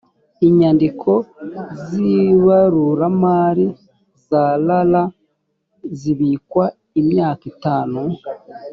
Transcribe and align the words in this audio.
inyandiko 0.47 1.11
z 1.83 1.89
ibaruramari 2.17 3.65
za 4.27 4.45
rra 4.61 5.03
zibikwa 5.99 6.65
imyaka 7.01 7.43
itanu 7.53 7.99